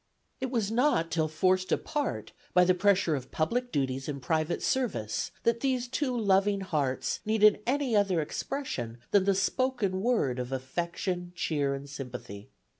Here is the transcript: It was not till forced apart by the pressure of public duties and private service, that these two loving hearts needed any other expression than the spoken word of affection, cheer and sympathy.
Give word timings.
It 0.39 0.49
was 0.49 0.71
not 0.71 1.11
till 1.11 1.27
forced 1.27 1.71
apart 1.71 2.31
by 2.55 2.65
the 2.65 2.73
pressure 2.73 3.13
of 3.15 3.29
public 3.29 3.71
duties 3.71 4.09
and 4.09 4.19
private 4.19 4.63
service, 4.63 5.29
that 5.43 5.59
these 5.59 5.87
two 5.87 6.17
loving 6.17 6.61
hearts 6.61 7.19
needed 7.23 7.61
any 7.67 7.95
other 7.95 8.19
expression 8.19 8.97
than 9.11 9.25
the 9.25 9.35
spoken 9.35 10.01
word 10.01 10.39
of 10.39 10.51
affection, 10.51 11.33
cheer 11.35 11.75
and 11.75 11.87
sympathy. 11.87 12.49